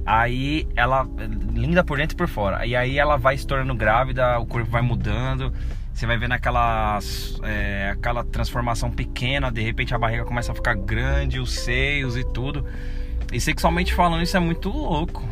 Aí 0.05 0.67
ela, 0.75 1.07
linda 1.53 1.83
por 1.83 1.97
dentro 1.97 2.15
e 2.15 2.17
por 2.17 2.27
fora. 2.27 2.65
E 2.65 2.75
aí 2.75 2.97
ela 2.97 3.17
vai 3.17 3.37
se 3.37 3.45
tornando 3.45 3.75
grávida, 3.75 4.39
o 4.39 4.45
corpo 4.45 4.69
vai 4.69 4.81
mudando. 4.81 5.53
Você 5.93 6.05
vai 6.05 6.17
vendo 6.17 6.31
aquelas, 6.31 7.39
é, 7.43 7.91
aquela 7.93 8.23
transformação 8.23 8.89
pequena, 8.89 9.51
de 9.51 9.61
repente 9.61 9.93
a 9.93 9.99
barriga 9.99 10.23
começa 10.23 10.51
a 10.51 10.55
ficar 10.55 10.73
grande, 10.75 11.39
os 11.39 11.51
seios 11.51 12.17
e 12.17 12.23
tudo. 12.23 12.65
E 13.31 13.39
sexualmente 13.39 13.93
falando, 13.93 14.23
isso 14.23 14.35
é 14.35 14.39
muito 14.39 14.69
louco. 14.69 15.23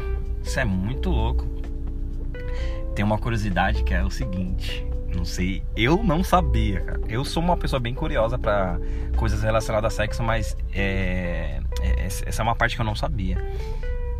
Isso 0.43 0.59
é 0.59 0.65
muito 0.65 1.09
louco. 1.09 1.47
Tem 2.95 3.03
uma 3.03 3.17
curiosidade 3.17 3.83
que 3.83 3.93
é 3.93 4.03
o 4.03 4.09
seguinte: 4.09 4.85
não 5.15 5.25
sei, 5.25 5.63
eu 5.75 6.03
não 6.03 6.23
sabia, 6.23 6.81
cara. 6.81 7.01
Eu 7.07 7.25
sou 7.25 7.41
uma 7.41 7.57
pessoa 7.57 7.79
bem 7.79 7.93
curiosa 7.93 8.37
para 8.37 8.79
coisas 9.15 9.41
relacionadas 9.41 9.93
a 9.93 9.95
sexo, 9.95 10.23
mas 10.23 10.55
é, 10.73 11.59
é, 11.81 12.05
essa 12.05 12.41
é 12.41 12.43
uma 12.43 12.55
parte 12.55 12.75
que 12.75 12.81
eu 12.81 12.85
não 12.85 12.95
sabia. 12.95 13.37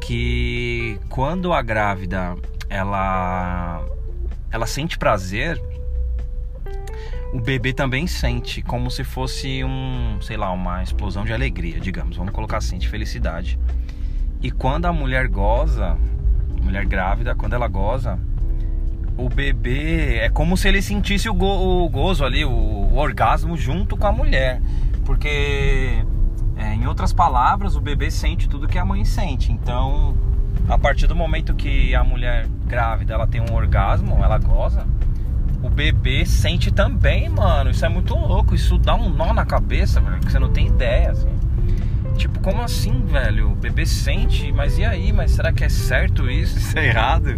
Que 0.01 0.99
quando 1.09 1.53
a 1.53 1.61
grávida 1.61 2.35
ela 2.69 3.85
ela 4.51 4.65
sente 4.65 4.97
prazer, 4.97 5.61
o 7.31 7.39
bebê 7.39 7.73
também 7.73 8.07
sente, 8.07 8.61
como 8.61 8.89
se 8.89 9.03
fosse 9.03 9.63
um, 9.63 10.17
sei 10.21 10.35
lá, 10.37 10.51
uma 10.51 10.81
explosão 10.81 11.23
de 11.23 11.31
alegria, 11.31 11.79
digamos, 11.79 12.17
vamos 12.17 12.33
colocar 12.33 12.57
assim, 12.57 12.77
de 12.77 12.87
felicidade. 12.87 13.59
E 14.41 14.49
quando 14.49 14.85
a 14.85 14.93
mulher 14.93 15.27
goza, 15.27 15.97
mulher 16.61 16.85
grávida, 16.85 17.35
quando 17.35 17.53
ela 17.53 17.67
goza, 17.67 18.19
o 19.19 19.27
bebê 19.27 20.19
é 20.19 20.29
como 20.29 20.55
se 20.55 20.69
ele 20.69 20.81
sentisse 20.81 21.29
o, 21.29 21.33
go, 21.33 21.83
o 21.83 21.89
gozo 21.89 22.23
ali, 22.23 22.45
o, 22.45 22.49
o, 22.49 22.95
orgasmo 22.95 23.57
junto 23.57 23.97
com 23.97 24.07
a 24.07 24.11
mulher. 24.13 24.61
Porque, 25.05 26.03
é, 26.55 26.73
em 26.73 26.87
outras 26.87 27.11
palavras, 27.11 27.75
o 27.75 27.81
bebê 27.81 28.09
sente 28.09 28.47
tudo 28.47 28.67
que 28.67 28.77
a 28.77 28.85
mãe 28.85 29.03
sente. 29.03 29.51
Então, 29.51 30.15
a 30.69 30.77
partir 30.77 31.05
do 31.05 31.15
momento 31.15 31.53
que 31.53 31.93
a 31.93 32.03
mulher 32.03 32.47
grávida 32.65 33.13
ela 33.13 33.27
tem 33.27 33.41
um 33.41 33.53
orgasmo, 33.53 34.23
ela 34.23 34.37
goza, 34.37 34.87
o 35.61 35.69
bebê 35.69 36.25
sente 36.25 36.71
também, 36.71 37.27
mano. 37.27 37.71
Isso 37.71 37.85
é 37.85 37.89
muito 37.89 38.15
louco. 38.15 38.55
Isso 38.55 38.77
dá 38.77 38.95
um 38.95 39.09
nó 39.09 39.33
na 39.33 39.45
cabeça, 39.45 39.99
velho, 39.99 40.19
que 40.19 40.31
você 40.31 40.39
não 40.39 40.49
tem 40.49 40.67
ideia, 40.67 41.11
assim. 41.11 41.29
Tipo, 42.15 42.39
como 42.39 42.61
assim, 42.61 43.05
velho? 43.05 43.51
O 43.51 43.55
bebê 43.55 43.85
sente, 43.85 44.49
mas 44.53 44.77
e 44.77 44.85
aí? 44.85 45.11
Mas 45.11 45.31
será 45.31 45.51
que 45.51 45.65
é 45.65 45.69
certo 45.69 46.29
isso? 46.29 46.57
Isso 46.59 46.79
é 46.79 46.87
errado, 46.87 47.37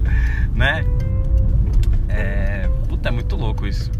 né? 0.53 0.83
É. 2.11 2.69
Puta, 2.87 3.09
é 3.09 3.11
muito 3.11 3.35
louco 3.35 3.65
isso. 3.65 3.91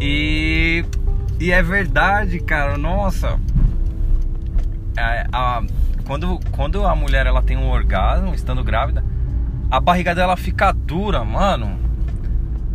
E. 0.00 0.84
E 1.38 1.52
é 1.52 1.62
verdade, 1.62 2.40
cara, 2.40 2.78
nossa. 2.78 3.38
É, 4.96 5.26
a, 5.30 5.62
quando, 6.06 6.40
quando 6.52 6.86
a 6.86 6.94
mulher 6.94 7.26
ela 7.26 7.42
tem 7.42 7.56
um 7.56 7.68
orgasmo, 7.68 8.34
estando 8.34 8.64
grávida, 8.64 9.04
a 9.70 9.78
barriga 9.80 10.14
dela 10.14 10.36
fica 10.36 10.72
dura, 10.72 11.24
mano. 11.24 11.78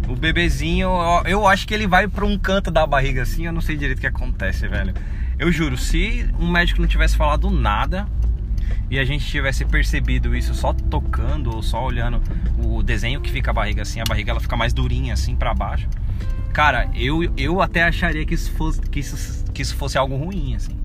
O 0.08 0.16
bebezinho, 0.16 0.90
eu 1.26 1.48
acho 1.48 1.66
que 1.66 1.74
ele 1.74 1.88
vai 1.88 2.08
para 2.08 2.26
um 2.26 2.38
canto 2.38 2.70
da 2.70 2.86
barriga 2.86 3.22
assim, 3.22 3.46
eu 3.46 3.54
não 3.54 3.62
sei 3.62 3.78
direito 3.78 4.00
o 4.00 4.02
que 4.02 4.08
acontece, 4.08 4.68
velho. 4.68 4.94
Eu 5.40 5.52
juro, 5.52 5.78
se 5.78 6.28
um 6.38 6.52
médico 6.52 6.82
não 6.82 6.88
tivesse 6.88 7.16
falado 7.16 7.50
nada, 7.50 8.06
e 8.90 9.00
a 9.00 9.04
gente 9.04 9.26
tivesse 9.26 9.66
percebido 9.66 10.36
isso 10.36 10.54
só 10.54 10.74
tocando 10.74 11.56
ou 11.56 11.64
só 11.64 11.84
olhando 11.84 12.22
o 12.64 12.84
desenho 12.84 13.22
que 13.22 13.32
fica 13.32 13.52
a 13.52 13.54
barriga 13.54 13.82
assim, 13.82 14.00
a 14.00 14.04
barriga 14.04 14.32
ela 14.32 14.40
fica 14.40 14.56
mais 14.58 14.74
durinha 14.74 15.14
assim 15.14 15.36
para 15.36 15.54
baixo. 15.54 15.88
Cara, 16.54 16.90
eu, 16.94 17.24
eu 17.38 17.62
até 17.62 17.84
acharia 17.84 18.26
que 18.26 18.34
isso 18.34 18.52
fosse, 18.52 18.82
que 18.82 19.00
isso, 19.00 19.46
que 19.54 19.62
isso 19.62 19.76
fosse 19.76 19.98
algo 19.98 20.16
ruim, 20.18 20.56
assim. 20.56 20.78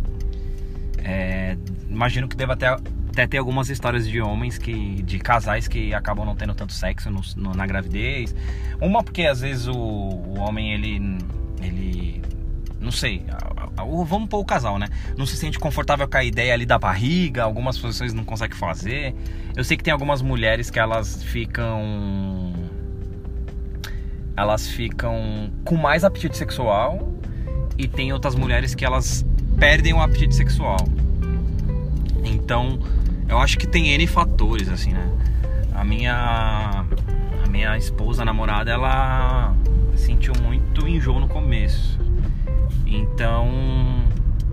É, 0.99 1.57
imagino 1.89 2.29
que 2.29 2.37
deva 2.37 2.53
até, 2.53 2.69
até 2.69 3.27
ter 3.27 3.39
algumas 3.39 3.69
histórias 3.69 4.09
de 4.09 4.21
homens 4.21 4.59
que. 4.59 5.03
de 5.03 5.19
casais 5.19 5.67
que 5.67 5.93
acabam 5.93 6.25
não 6.25 6.37
tendo 6.37 6.55
tanto 6.55 6.73
sexo 6.73 7.11
no, 7.11 7.21
no, 7.37 7.53
na 7.55 7.67
gravidez. 7.67 8.35
Uma 8.81 9.03
porque 9.03 9.23
às 9.23 9.41
vezes 9.41 9.67
o, 9.67 9.77
o 9.77 10.39
homem 10.39 10.73
ele. 10.73 11.19
ele. 11.61 12.23
Não 12.87 12.93
sei, 12.93 13.27
vamos 14.07 14.29
pôr 14.29 14.39
o 14.39 14.45
casal, 14.45 14.79
né? 14.79 14.87
Não 15.19 15.27
se 15.27 15.37
sente 15.37 15.59
confortável 15.59 16.07
com 16.07 16.17
a 16.17 16.23
ideia 16.23 16.55
ali 16.55 16.65
da 16.65 16.79
barriga, 16.79 17.43
algumas 17.43 17.77
posições 17.77 18.15
não 18.15 18.25
consegue 18.25 18.55
fazer. 18.55 19.13
Eu 19.57 19.65
sei 19.65 19.77
que 19.77 19.83
tem 19.83 19.93
algumas 19.93 20.23
mulheres 20.23 20.71
que 20.71 20.79
elas 20.79 21.21
ficam 21.25 22.55
elas 24.37 24.69
ficam 24.69 25.51
com 25.65 25.75
mais 25.77 26.05
apetite 26.05 26.37
sexual 26.37 27.13
e 27.77 27.89
tem 27.89 28.13
outras 28.13 28.37
mulheres 28.37 28.73
que 28.73 28.85
elas 28.85 29.27
perdem 29.59 29.93
o 29.93 30.01
apetite 30.01 30.37
sexual. 30.37 30.87
Então, 32.23 32.79
eu 33.29 33.39
acho 33.39 33.59
que 33.59 33.67
tem 33.67 33.89
N 33.89 34.07
fatores 34.07 34.69
assim, 34.69 34.93
né? 34.93 35.11
A 35.75 35.83
minha 35.83 36.85
a 37.45 37.49
minha 37.49 37.77
esposa, 37.77 38.23
a 38.23 38.25
namorada, 38.25 38.71
ela 38.71 39.57
sentiu 39.97 40.35
muito 40.41 40.87
enjoo 40.87 41.19
no 41.19 41.27
começo 41.27 42.06
então, 42.97 43.49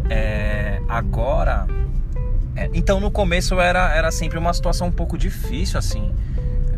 é, 0.10 0.82
agora. 0.88 1.66
É, 2.56 2.70
então, 2.74 3.00
no 3.00 3.10
começo 3.10 3.60
era, 3.60 3.94
era 3.94 4.12
sempre 4.12 4.38
uma 4.38 4.54
situação 4.54 4.88
um 4.88 4.92
pouco 4.92 5.18
difícil, 5.18 5.80
assim. 5.80 6.12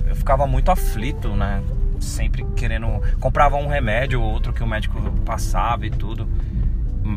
Eu 0.08 0.16
ficava 0.16 0.48
muito 0.48 0.72
aflito, 0.72 1.30
né? 1.36 1.64
Sempre 2.00 2.46
querendo. 2.56 2.88
Comprava 3.20 3.58
um 3.58 3.68
remédio 3.68 4.22
ou 4.22 4.32
outro 4.32 4.54
que 4.54 4.64
o 4.64 4.68
médico 4.68 5.00
passava 5.26 5.86
e 5.86 5.90
tudo. 5.90 6.28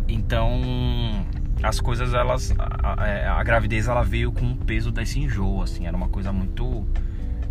Então, 0.08 0.60
as 1.62 1.80
coisas, 1.80 2.14
elas. 2.14 2.54
A, 2.58 3.02
a, 3.02 3.40
é, 3.40 3.44
gravidez, 3.44 3.86
ela 3.86 4.02
veio 4.02 4.32
com 4.32 4.52
o 4.52 4.56
peso 4.56 4.90
desse 4.90 5.20
enjoo, 5.20 5.62
assim. 5.62 5.86
Era 5.86 5.96
uma 5.96 6.08
coisa 6.08 6.32
muito. 6.32 6.86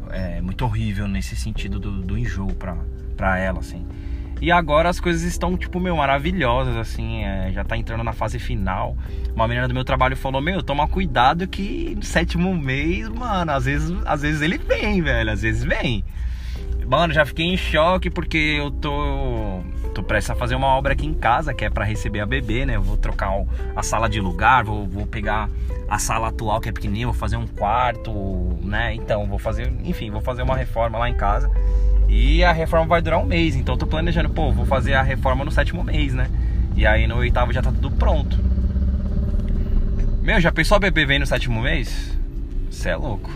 É, 0.10 0.42
muito 0.42 0.64
horrível 0.64 1.08
nesse 1.08 1.36
sentido 1.36 1.80
do, 1.80 2.02
do 2.02 2.18
enjoo 2.18 2.54
pra, 2.54 2.78
pra 3.16 3.38
ela, 3.38 3.60
assim. 3.60 3.86
E 4.40 4.52
agora 4.52 4.90
as 4.90 5.00
coisas 5.00 5.24
estão, 5.24 5.58
tipo, 5.58 5.80
meu, 5.80 5.96
maravilhosas, 5.96 6.76
assim, 6.78 7.24
é, 7.24 7.52
já 7.52 7.64
tá 7.64 7.76
entrando 7.76 8.04
na 8.04 8.14
fase 8.14 8.38
final. 8.40 8.96
Uma 9.36 9.48
menina 9.48 9.68
do 9.68 9.74
meu 9.74 9.84
trabalho 9.84 10.16
falou, 10.16 10.42
meu, 10.42 10.62
toma 10.62 10.88
cuidado 10.88 11.48
que 11.48 11.94
no 11.96 12.04
sétimo 12.04 12.56
mês, 12.56 13.10
mano, 13.10 13.52
às 13.52 13.66
vezes, 13.66 13.96
às 14.06 14.22
vezes 14.22 14.42
ele 14.42 14.58
vem, 14.58 15.02
velho, 15.02 15.32
às 15.32 15.42
vezes 15.42 15.64
vem. 15.64 16.04
Mano, 16.88 17.14
já 17.14 17.26
fiquei 17.26 17.46
em 17.46 17.58
choque 17.58 18.10
porque 18.10 18.38
eu 18.38 18.72
tô, 18.72 19.62
tô 19.94 20.02
prestes 20.02 20.30
a 20.32 20.36
fazer 20.36 20.56
uma 20.56 20.68
obra 20.68 20.94
aqui 20.94 21.06
em 21.06 21.14
casa 21.14 21.54
que 21.54 21.66
é 21.66 21.70
para 21.70 21.84
receber 21.84 22.22
a 22.22 22.26
bebê, 22.26 22.66
né? 22.66 22.78
Eu 22.78 22.82
vou 22.82 22.96
trocar 22.96 23.30
a 23.76 23.84
sala 23.84 24.08
de 24.08 24.22
lugar, 24.22 24.64
vou, 24.64 24.88
vou 24.88 25.06
pegar 25.06 25.50
a 25.90 26.00
sala 26.00 26.30
atual 26.30 26.62
que 26.62 26.70
é 26.70 26.72
pequenininha, 26.72 27.08
vou 27.08 27.14
fazer 27.14 27.36
um 27.36 27.46
quarto, 27.46 28.12
né? 28.62 28.94
Então, 28.94 29.26
vou 29.26 29.38
fazer, 29.38 29.70
enfim, 29.84 30.10
vou 30.10 30.22
fazer 30.22 30.44
uma 30.44 30.56
reforma 30.56 30.98
lá 30.98 31.10
em 31.10 31.16
casa. 31.16 31.52
E 32.08 32.44
a 32.44 32.52
reforma 32.52 32.88
vai 32.88 33.02
durar 33.02 33.20
um 33.20 33.26
mês, 33.26 33.56
então 33.56 33.76
eu 33.76 33.80
tô 33.80 33.86
planejando, 33.86 34.30
pô, 34.30 34.52
vou 34.52 34.66
fazer 34.66 34.94
a 34.94 35.02
reforma 35.02 35.44
no 35.44 35.52
sétimo 35.52 35.84
mês, 35.84 36.14
né? 36.14 36.30
E 36.76 36.86
aí 36.86 37.08
no 37.08 37.18
oitavo 37.18 37.52
já 37.52 37.62
tá 37.62 37.72
tudo 37.72 37.92
pronto. 37.92 38.38
Meu, 40.22 40.40
já 40.40 40.52
pensou 40.52 40.76
a 40.76 40.80
bebê 40.80 41.06
vem 41.06 41.20
no 41.20 41.26
sétimo 41.26 41.62
mês? 41.62 42.18
Você 42.70 42.90
é 42.90 42.96
louco. 42.96 43.32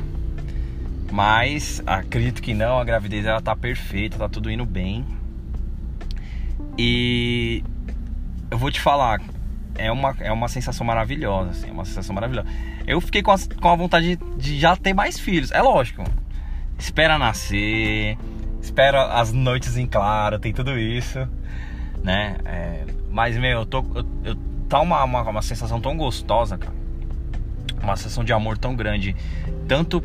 Mas 1.11 1.81
acredito 1.85 2.41
que 2.41 2.53
não, 2.53 2.79
a 2.79 2.83
gravidez 2.83 3.25
ela 3.25 3.41
tá 3.41 3.55
perfeita, 3.55 4.17
tá 4.17 4.29
tudo 4.29 4.49
indo 4.49 4.65
bem. 4.65 5.05
E 6.77 7.63
eu 8.49 8.57
vou 8.57 8.71
te 8.71 8.79
falar, 8.79 9.21
é 9.75 9.91
uma, 9.91 10.15
é 10.19 10.31
uma 10.31 10.47
sensação 10.47 10.85
maravilhosa, 10.85 11.51
assim, 11.51 11.69
é 11.69 11.71
uma 11.71 11.85
sensação 11.85 12.15
maravilhosa. 12.15 12.47
Eu 12.87 13.01
fiquei 13.01 13.21
com 13.21 13.31
a, 13.31 13.35
com 13.59 13.69
a 13.69 13.75
vontade 13.75 14.15
de, 14.15 14.37
de 14.37 14.59
já 14.59 14.75
ter 14.75 14.93
mais 14.93 15.19
filhos, 15.19 15.51
é 15.51 15.61
lógico. 15.61 16.03
Espera 16.77 17.17
nascer, 17.17 18.17
espera 18.61 19.13
as 19.13 19.31
noites 19.31 19.77
em 19.77 19.85
claro, 19.85 20.39
tem 20.39 20.53
tudo 20.53 20.77
isso, 20.77 21.19
né? 22.03 22.37
É, 22.45 22.85
mas, 23.09 23.37
meu, 23.37 23.59
eu 23.59 23.65
tô. 23.65 23.79
Eu, 23.95 24.05
eu, 24.23 24.35
tá 24.69 24.79
uma, 24.79 25.03
uma, 25.03 25.21
uma 25.21 25.41
sensação 25.41 25.81
tão 25.81 25.97
gostosa, 25.97 26.57
cara. 26.57 26.75
Uma 27.81 27.95
sensação 27.95 28.23
de 28.23 28.31
amor 28.31 28.57
tão 28.57 28.75
grande. 28.75 29.15
Tanto 29.67 30.03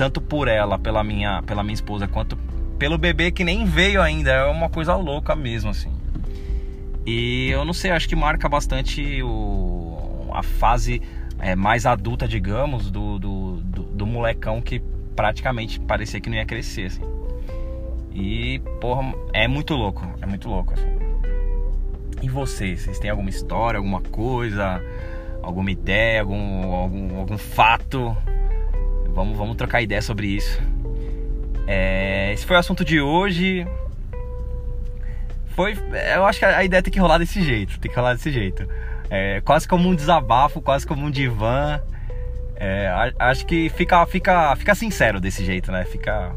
tanto 0.00 0.18
por 0.18 0.48
ela, 0.48 0.78
pela 0.78 1.04
minha, 1.04 1.42
pela 1.42 1.62
minha 1.62 1.74
esposa, 1.74 2.08
quanto 2.08 2.34
pelo 2.78 2.96
bebê 2.96 3.30
que 3.30 3.44
nem 3.44 3.66
veio 3.66 4.00
ainda. 4.00 4.30
É 4.30 4.44
uma 4.46 4.70
coisa 4.70 4.96
louca 4.96 5.36
mesmo, 5.36 5.68
assim. 5.68 5.92
E 7.04 7.50
eu 7.50 7.66
não 7.66 7.74
sei, 7.74 7.90
acho 7.90 8.08
que 8.08 8.16
marca 8.16 8.48
bastante 8.48 9.22
o, 9.22 10.30
a 10.32 10.42
fase 10.42 11.02
é, 11.38 11.54
mais 11.54 11.84
adulta, 11.84 12.26
digamos, 12.26 12.90
do, 12.90 13.18
do, 13.18 13.56
do, 13.62 13.82
do, 13.82 14.06
molecão 14.06 14.62
que 14.62 14.80
praticamente 15.14 15.78
parecia 15.80 16.18
que 16.18 16.30
não 16.30 16.36
ia 16.36 16.46
crescer, 16.46 16.86
assim. 16.86 17.02
E, 18.20 18.58
porra, 18.80 19.14
é 19.32 19.48
muito 19.48 19.74
louco, 19.74 20.06
é 20.20 20.26
muito 20.26 20.48
louco, 20.48 20.74
assim. 20.74 20.98
E 22.22 22.28
vocês? 22.28 22.82
Vocês 22.82 22.98
têm 22.98 23.10
alguma 23.10 23.30
história, 23.30 23.78
alguma 23.78 24.00
coisa, 24.02 24.82
alguma 25.42 25.70
ideia, 25.70 26.20
algum, 26.20 26.72
algum, 26.74 27.18
algum 27.18 27.38
fato 27.38 28.14
Vamos, 29.14 29.36
vamos 29.36 29.56
trocar 29.56 29.82
ideia 29.82 30.00
sobre 30.00 30.28
isso. 30.28 30.60
É, 31.66 32.32
esse 32.32 32.46
foi 32.46 32.56
o 32.56 32.58
assunto 32.58 32.84
de 32.84 33.00
hoje. 33.00 33.66
Foi, 35.48 35.76
eu 36.14 36.24
acho 36.24 36.38
que 36.38 36.44
a 36.44 36.64
ideia 36.64 36.82
tem 36.82 36.92
que 36.92 36.98
rolar 36.98 37.18
desse 37.18 37.42
jeito, 37.42 37.78
tem 37.80 37.90
que 37.90 37.96
rolar 37.96 38.14
desse 38.14 38.30
jeito. 38.30 38.66
É, 39.10 39.40
quase 39.40 39.66
como 39.66 39.88
um 39.88 39.94
desabafo, 39.94 40.60
quase 40.60 40.86
como 40.86 41.04
um 41.04 41.10
divã. 41.10 41.80
É, 42.56 43.12
acho 43.18 43.46
que 43.46 43.68
fica, 43.70 44.04
fica, 44.06 44.54
fica 44.56 44.74
sincero 44.74 45.20
desse 45.20 45.44
jeito, 45.44 45.72
né? 45.72 45.84
Fica, 45.84 46.32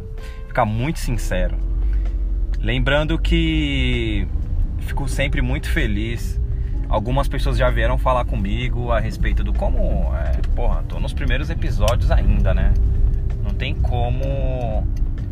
fica 0.47 0.65
muito 0.65 0.99
sincero. 0.99 1.57
Lembrando 2.63 3.19
que 3.19 4.27
fico 4.79 5.07
sempre 5.07 5.41
muito 5.41 5.69
feliz 5.69 6.41
Algumas 6.93 7.27
pessoas 7.27 7.57
já 7.57 7.71
vieram 7.71 7.97
falar 7.97 8.23
comigo 8.23 8.91
a 8.91 8.99
respeito 8.99 9.43
do 9.43 9.51
como. 9.51 10.13
É, 10.15 10.33
porra, 10.55 10.83
tô 10.87 10.99
nos 10.99 11.11
primeiros 11.11 11.49
episódios 11.49 12.11
ainda, 12.11 12.53
né? 12.53 12.71
Não 13.43 13.49
tem 13.49 13.73
como. 13.73 14.85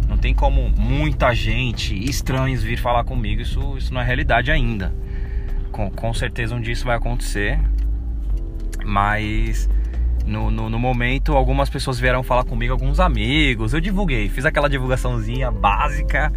Não 0.09 0.17
tem 0.17 0.33
como 0.33 0.71
muita 0.71 1.35
gente, 1.35 1.93
estranhos, 1.93 2.63
vir 2.63 2.77
falar 2.77 3.03
comigo. 3.03 3.43
Isso, 3.43 3.77
isso 3.77 3.93
não 3.93 4.01
é 4.01 4.03
realidade 4.03 4.49
ainda. 4.49 4.91
Com, 5.71 5.91
com 5.91 6.11
certeza 6.15 6.55
um 6.55 6.59
dia 6.59 6.73
isso 6.73 6.85
vai 6.85 6.97
acontecer. 6.97 7.59
Mas 8.83 9.69
no, 10.25 10.49
no, 10.49 10.67
no, 10.67 10.79
momento, 10.79 11.33
algumas 11.33 11.69
pessoas 11.69 11.99
vieram 11.99 12.23
falar 12.23 12.43
comigo, 12.43 12.73
alguns 12.73 12.99
amigos. 12.99 13.71
Eu 13.71 13.79
divulguei, 13.79 14.29
fiz 14.29 14.45
aquela 14.45 14.67
divulgaçãozinha 14.67 15.51
básica 15.51 16.31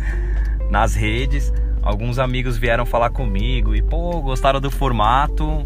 nas 0.74 0.96
redes 0.96 1.52
alguns 1.80 2.18
amigos 2.18 2.58
vieram 2.58 2.84
falar 2.84 3.10
comigo 3.10 3.76
e, 3.76 3.80
pô, 3.80 4.20
gostaram 4.20 4.60
do 4.60 4.72
formato, 4.72 5.64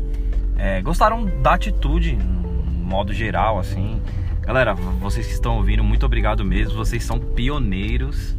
é, 0.58 0.82
gostaram 0.82 1.24
da 1.40 1.54
atitude, 1.54 2.14
no 2.14 2.84
modo 2.84 3.14
geral, 3.14 3.58
assim. 3.58 4.02
Galera, 4.42 4.74
vocês 4.74 5.26
que 5.26 5.32
estão 5.32 5.56
ouvindo, 5.56 5.82
muito 5.82 6.04
obrigado 6.04 6.44
mesmo, 6.44 6.76
vocês 6.76 7.02
são 7.04 7.18
pioneiros. 7.18 8.36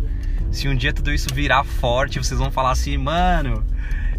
Se 0.52 0.68
um 0.68 0.76
dia 0.76 0.94
tudo 0.94 1.12
isso 1.12 1.34
virar 1.34 1.64
forte, 1.64 2.20
vocês 2.20 2.40
vão 2.40 2.52
falar 2.52 2.70
assim, 2.70 2.98
mano, 2.98 3.64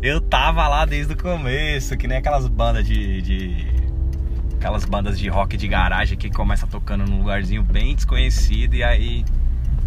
eu 0.03 0.21
tava 0.21 0.67
lá 0.67 0.85
desde 0.85 1.13
o 1.13 1.17
começo, 1.17 1.97
que 1.97 2.09
nem 2.09 2.19
aquelas 2.19 2.49
bandas 2.49 2.85
de, 2.85 3.23
de 3.23 3.67
aquelas 4.57 4.85
bandas 4.85 5.17
de 5.17 5.29
rock 5.29 5.57
de 5.57 5.69
garagem 5.69 6.19
que 6.19 6.31
começa 6.31 6.67
tocando 6.67 7.07
num 7.07 7.19
lugarzinho 7.19 7.63
bem 7.63 7.95
desconhecido 7.95 8.75
e 8.75 8.83
aí 8.83 9.25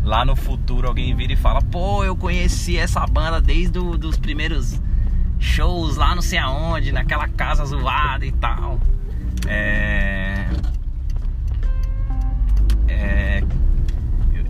lá 0.04 0.26
no 0.26 0.36
futuro 0.36 0.88
alguém 0.88 1.16
vira 1.16 1.34
e 1.34 1.36
fala: 1.36 1.62
pô, 1.62 2.04
eu 2.04 2.16
conheci 2.16 2.78
essa 2.78 3.06
banda 3.08 3.42
desde 3.42 3.80
os 3.80 4.18
primeiros 4.18 4.80
shows 5.40 5.98
lá 5.98 6.16
não 6.16 6.22
sei 6.22 6.40
aonde, 6.40 6.92
naquela 6.92 7.28
casa 7.28 7.66
zoada 7.66 8.26
e 8.26 8.32
tal. 8.32 8.80
É. 9.48 10.48
É. 12.88 13.44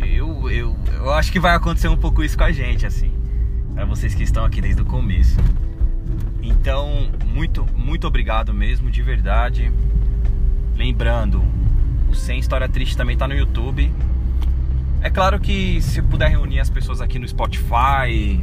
Eu, 0.01 0.49
eu, 0.49 0.75
eu 0.93 1.13
acho 1.13 1.31
que 1.31 1.39
vai 1.39 1.55
acontecer 1.55 1.87
um 1.87 1.97
pouco 1.97 2.23
isso 2.23 2.37
com 2.37 2.43
a 2.43 2.51
gente, 2.51 2.85
assim. 2.85 3.11
Pra 3.73 3.85
vocês 3.85 4.13
que 4.13 4.23
estão 4.23 4.45
aqui 4.45 4.61
desde 4.61 4.81
o 4.81 4.85
começo. 4.85 5.37
Então, 6.41 7.09
muito, 7.25 7.65
muito 7.75 8.05
obrigado 8.05 8.53
mesmo, 8.53 8.91
de 8.91 9.01
verdade. 9.01 9.71
Lembrando, 10.75 11.43
o 12.09 12.13
Sem 12.13 12.39
História 12.39 12.69
Triste 12.69 12.95
também 12.95 13.17
tá 13.17 13.27
no 13.27 13.33
YouTube. 13.33 13.91
É 15.03 15.09
claro 15.09 15.37
que 15.37 15.81
se 15.81 16.01
puder 16.01 16.29
reunir 16.29 16.61
as 16.61 16.69
pessoas 16.69 17.01
aqui 17.01 17.19
no 17.19 17.27
Spotify, 17.27 18.41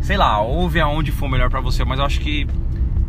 sei 0.00 0.16
lá, 0.16 0.40
ouve 0.40 0.80
aonde 0.80 1.12
for 1.12 1.28
melhor 1.28 1.48
para 1.48 1.60
você, 1.60 1.84
mas 1.84 2.00
eu 2.00 2.04
acho 2.04 2.18
que 2.18 2.44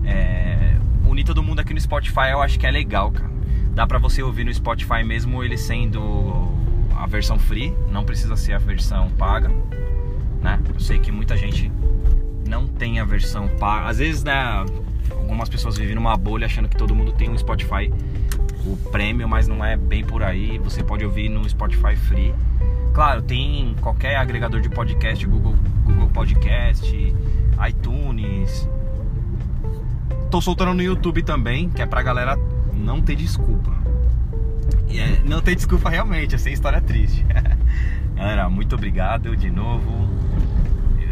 é, 0.06 0.76
unir 1.04 1.24
todo 1.24 1.42
mundo 1.42 1.60
aqui 1.60 1.74
no 1.74 1.82
Spotify 1.82 2.30
eu 2.32 2.40
acho 2.40 2.60
que 2.60 2.68
é 2.68 2.72
legal, 2.72 3.12
cara. 3.12 3.32
Dá 3.74 3.88
pra 3.88 3.98
você 3.98 4.22
ouvir 4.22 4.44
no 4.44 4.54
Spotify 4.54 5.04
mesmo 5.04 5.44
ele 5.44 5.58
sendo 5.58 6.48
a 6.96 7.08
versão 7.08 7.40
free, 7.40 7.74
não 7.90 8.04
precisa 8.04 8.38
ser 8.38 8.54
a 8.54 8.60
versão 8.60 9.10
paga, 9.18 9.50
né? 10.40 10.60
Eu 10.72 10.80
sei 10.80 11.00
que 11.00 11.12
muita 11.12 11.36
gente 11.36 11.72
não 12.48 12.68
tem 12.68 13.00
a 13.00 13.04
versão 13.06 13.48
paga. 13.58 13.88
Às 13.88 13.98
vezes, 13.98 14.24
né, 14.24 14.64
algumas 15.10 15.50
pessoas 15.50 15.80
vivem 15.80 15.96
numa 15.96 16.16
bolha 16.16 16.46
achando 16.46 16.70
que 16.70 16.78
todo 16.78 16.94
mundo 16.94 17.12
tem 17.12 17.28
um 17.28 17.36
Spotify 17.36 17.92
o 18.66 18.78
prêmio, 18.92 19.28
mas 19.28 19.48
não 19.48 19.64
é 19.64 19.76
bem 19.76 20.04
por 20.04 20.24
aí. 20.24 20.58
Você 20.60 20.84
pode 20.84 21.04
ouvir 21.04 21.28
no 21.30 21.48
Spotify 21.50 21.96
free. 21.96 22.34
Claro, 22.94 23.24
tem 23.24 23.76
qualquer 23.82 24.18
agregador 24.18 24.62
de 24.62 24.70
podcast, 24.70 25.26
Google, 25.26 25.56
Google 25.84 26.10
Podcast, 26.10 27.16
iTunes. 27.68 28.70
Tô 30.30 30.40
soltando 30.40 30.76
no 30.76 30.82
YouTube 30.84 31.24
também, 31.24 31.70
que 31.70 31.82
é 31.82 31.88
pra 31.88 32.04
galera 32.04 32.38
não 32.72 33.02
ter 33.02 33.16
desculpa. 33.16 33.72
É, 34.90 35.28
não 35.28 35.42
ter 35.42 35.56
desculpa 35.56 35.90
realmente, 35.90 36.36
é 36.36 36.38
sem 36.38 36.54
história 36.54 36.80
triste. 36.80 37.26
galera, 38.16 38.48
muito 38.48 38.76
obrigado 38.76 39.36
de 39.36 39.50
novo. 39.50 40.08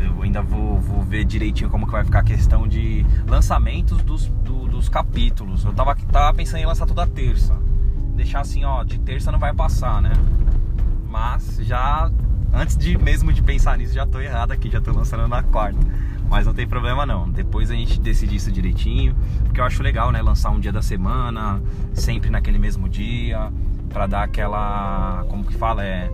Eu 0.06 0.22
ainda 0.22 0.44
vou, 0.44 0.80
vou 0.80 1.02
ver 1.02 1.26
direitinho 1.26 1.67
como 1.72 1.88
que 1.88 1.91
vai 1.94 2.04
ficar 2.04 2.20
a 2.20 2.24
questão 2.24 2.67
de 2.67 3.04
lançamentos 3.28 4.04
dos, 4.04 4.28
do, 4.28 4.67
dos 4.67 4.88
capítulos. 4.88 5.65
Eu 5.65 5.74
tava, 5.74 5.96
tava 5.96 6.32
pensando 6.36 6.60
em 6.60 6.65
lançar 6.67 6.86
toda 6.86 7.08
terça. 7.08 7.58
Deixar 8.15 8.41
assim, 8.41 8.63
ó, 8.63 8.84
de 8.84 9.00
terça 9.00 9.32
não 9.32 9.39
vai 9.39 9.52
passar, 9.52 10.00
né? 10.00 10.12
Mas 11.12 11.58
já 11.58 12.10
antes 12.54 12.78
de 12.78 12.97
mesmo 12.97 13.34
de 13.34 13.43
pensar 13.43 13.78
nisso, 13.78 13.93
já 13.93 14.08
tô 14.08 14.21
errado 14.21 14.54
aqui, 14.54 14.69
já 14.69 14.80
tô 14.80 14.93
lançando 14.93 15.28
na 15.28 15.43
quarta. 15.43 15.78
Mas 16.30 16.45
não 16.45 16.54
tem 16.54 16.65
problema 16.65 17.06
não. 17.06 17.30
Depois 17.30 17.69
a 17.69 17.76
gente 17.76 18.00
decide 18.00 18.38
isso 18.38 18.50
direitinho, 18.50 19.13
porque 19.43 19.60
eu 19.60 19.65
acho 19.65 19.84
legal, 19.84 20.10
né, 20.12 20.21
lançar 20.21 20.50
um 20.52 20.60
dia 20.60 20.71
da 20.71 20.82
semana, 20.82 21.62
sempre 21.93 22.30
naquele 22.30 22.58
mesmo 22.58 22.88
dia, 22.88 23.52
para 23.89 24.08
dar 24.08 24.24
aquela, 24.24 25.26
como 25.28 25.43
que 25.43 25.54
fala, 25.54 25.84
é 25.84 26.10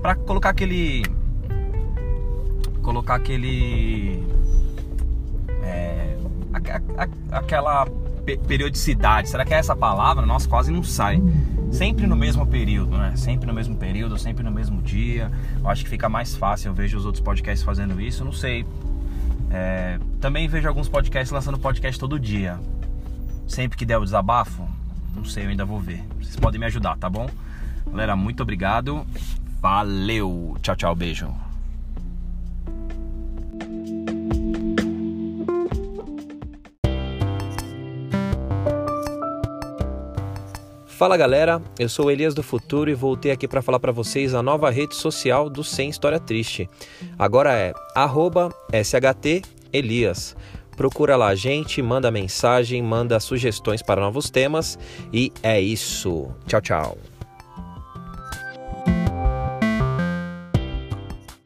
para 0.00 0.14
colocar 0.14 0.50
aquele 0.50 1.04
colocar 2.82 3.16
aquele 3.16 4.24
é, 5.62 6.16
a, 6.54 7.02
a, 7.02 7.38
aquela 7.38 7.86
periodicidade. 8.36 9.28
Será 9.28 9.44
que 9.44 9.54
é 9.54 9.58
essa 9.58 9.74
palavra? 9.74 10.26
Nossa, 10.26 10.48
quase 10.48 10.70
não 10.70 10.82
sai 10.82 11.22
sempre 11.70 12.06
no 12.06 12.16
mesmo 12.16 12.46
período, 12.46 12.96
né? 12.96 13.14
Sempre 13.16 13.46
no 13.46 13.54
mesmo 13.54 13.76
período, 13.76 14.18
sempre 14.18 14.42
no 14.42 14.50
mesmo 14.50 14.82
dia. 14.82 15.30
Eu 15.58 15.68
acho 15.68 15.84
que 15.84 15.90
fica 15.90 16.08
mais 16.08 16.34
fácil. 16.34 16.68
Eu 16.68 16.74
vejo 16.74 16.96
os 16.96 17.04
outros 17.04 17.22
podcasts 17.22 17.62
fazendo 17.62 18.00
isso. 18.00 18.24
Não 18.24 18.32
sei. 18.32 18.66
É... 19.50 19.98
Também 20.20 20.48
vejo 20.48 20.68
alguns 20.68 20.88
podcasts 20.88 21.30
lançando 21.30 21.58
podcast 21.58 21.98
todo 21.98 22.18
dia. 22.18 22.58
Sempre 23.46 23.78
que 23.78 23.86
der 23.86 23.98
o 23.98 24.04
desabafo, 24.04 24.68
não 25.14 25.24
sei, 25.24 25.46
eu 25.46 25.48
ainda 25.48 25.64
vou 25.64 25.80
ver. 25.80 26.04
Vocês 26.20 26.36
podem 26.36 26.60
me 26.60 26.66
ajudar, 26.66 26.98
tá 26.98 27.08
bom? 27.08 27.28
Galera, 27.90 28.14
muito 28.14 28.42
obrigado. 28.42 29.06
Valeu. 29.60 30.56
Tchau, 30.60 30.76
tchau. 30.76 30.94
Beijo. 30.94 31.47
Fala 40.98 41.16
galera, 41.16 41.62
eu 41.78 41.88
sou 41.88 42.10
Elias 42.10 42.34
do 42.34 42.42
Futuro 42.42 42.90
e 42.90 42.94
voltei 42.94 43.30
aqui 43.30 43.46
para 43.46 43.62
falar 43.62 43.78
para 43.78 43.92
vocês 43.92 44.34
a 44.34 44.42
nova 44.42 44.68
rede 44.68 44.96
social 44.96 45.48
do 45.48 45.62
Sem 45.62 45.88
História 45.88 46.18
Triste. 46.18 46.68
Agora 47.16 47.54
é 47.54 47.72
@shtelias. 48.82 50.34
Procura 50.76 51.14
lá 51.14 51.28
a 51.28 51.36
gente, 51.36 51.80
manda 51.80 52.10
mensagem, 52.10 52.82
manda 52.82 53.20
sugestões 53.20 53.80
para 53.80 54.00
novos 54.00 54.28
temas 54.28 54.76
e 55.12 55.32
é 55.40 55.60
isso. 55.60 56.34
Tchau, 56.48 56.60
tchau. 56.60 56.98